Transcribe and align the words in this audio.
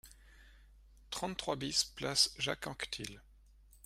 trente-trois 1.11 1.55
BIS 1.57 1.83
place 1.95 2.33
Jacques 2.39 2.65
Anquetil 2.65 3.21